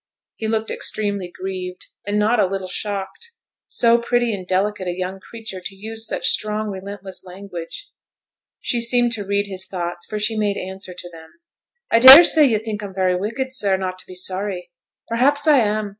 He 0.37 0.47
looked 0.47 0.71
extremely 0.71 1.31
grieved, 1.31 1.85
and 2.07 2.17
not 2.17 2.39
a 2.39 2.47
little 2.47 2.67
shocked. 2.67 3.33
So 3.67 3.99
pretty 3.99 4.33
and 4.33 4.47
delicate 4.47 4.87
a 4.87 4.97
young 4.97 5.19
creature 5.19 5.61
to 5.63 5.75
use 5.75 6.07
such 6.07 6.29
strong 6.31 6.69
relentless 6.69 7.23
language! 7.23 7.87
She 8.59 8.81
seemed 8.81 9.11
to 9.11 9.23
read 9.23 9.45
his 9.45 9.67
thoughts, 9.67 10.07
for 10.07 10.17
she 10.17 10.35
made 10.35 10.57
answer 10.57 10.95
to 10.97 11.09
them. 11.11 11.29
'I 11.91 11.99
dare 11.99 12.23
say 12.23 12.45
you 12.47 12.57
think 12.57 12.81
I'm 12.81 12.95
very 12.95 13.15
wicked, 13.15 13.53
sir, 13.53 13.77
not 13.77 13.99
to 13.99 14.07
be 14.07 14.15
sorry. 14.15 14.71
Perhaps 15.07 15.45
I 15.45 15.57
am. 15.59 15.89